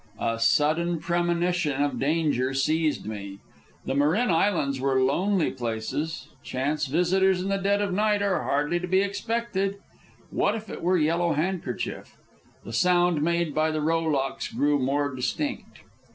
A 0.19 0.39
sudden 0.39 0.97
premonition 0.97 1.79
of 1.83 1.99
danger 1.99 2.55
seized 2.55 3.05
me. 3.05 3.37
The 3.85 3.93
Marin 3.93 4.31
Islands 4.31 4.79
are 4.81 4.99
lonely 4.99 5.51
places; 5.51 6.27
chance 6.41 6.87
visitors 6.87 7.39
in 7.39 7.49
the 7.49 7.59
dead 7.59 7.83
of 7.83 7.93
night 7.93 8.23
are 8.23 8.41
hardly 8.41 8.79
to 8.79 8.87
be 8.87 9.01
expected. 9.01 9.77
What 10.31 10.55
if 10.55 10.71
it 10.71 10.81
were 10.81 10.97
Yellow 10.97 11.33
Handkerchief? 11.33 12.17
The 12.65 12.73
sound 12.73 13.21
made 13.21 13.53
by 13.53 13.69
the 13.69 13.79
rowlocks 13.81 14.51
grew 14.51 14.79
more 14.79 15.13
distinct. 15.13 15.81